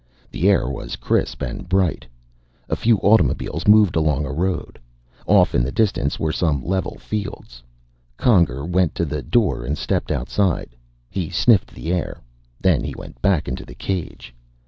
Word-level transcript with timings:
The 0.31 0.49
air 0.49 0.67
was 0.67 0.95
crisp 0.95 1.43
and 1.43 1.69
bright. 1.69 2.07
A 2.69 2.75
few 2.75 2.97
automobiles 3.01 3.67
moved 3.67 3.95
along 3.95 4.25
a 4.25 4.31
road. 4.31 4.79
Off 5.27 5.53
in 5.53 5.61
the 5.63 5.71
distance 5.71 6.19
were 6.19 6.31
some 6.31 6.63
level 6.65 6.97
fields. 6.97 7.61
Conger 8.17 8.65
went 8.65 8.95
to 8.95 9.05
the 9.05 9.21
door 9.21 9.63
and 9.63 9.77
stepped 9.77 10.11
outside. 10.11 10.75
He 11.11 11.29
sniffed 11.29 11.75
the 11.75 11.93
air. 11.93 12.19
Then 12.59 12.83
he 12.83 12.95
went 12.95 13.21
back 13.21 13.47
into 13.47 13.63
the 13.63 13.75
cage. 13.75 14.33